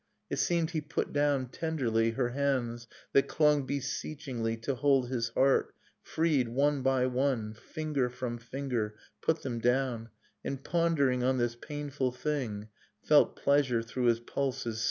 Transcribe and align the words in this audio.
It 0.31 0.37
seemed 0.37 0.71
he 0.71 0.81
put 0.81 1.13
down 1.13 1.49
tenderly 1.49 2.09
Her 2.09 2.29
hands, 2.29 2.87
that 3.13 3.27
clung 3.27 3.67
beseechingly 3.67 4.57
To 4.61 4.73
hold 4.73 5.09
his 5.09 5.29
heart,— 5.29 5.75
freed 6.01 6.47
one 6.49 6.81
by 6.81 7.05
one 7.05 7.53
Finger 7.53 8.09
from 8.09 8.39
finger, 8.39 8.95
put 9.21 9.43
them 9.43 9.59
down; 9.59 10.09
And 10.43 10.63
pondering 10.63 11.23
on 11.23 11.37
this 11.37 11.55
painful 11.55 12.13
thing 12.13 12.69
Felt 13.03 13.35
pleasure 13.35 13.83
through 13.83 14.05
his 14.05 14.19
pulses 14.21 14.79
sting 14.79 14.79